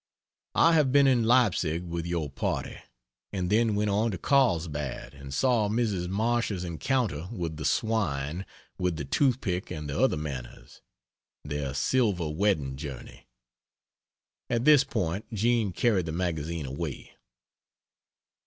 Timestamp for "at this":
14.49-14.83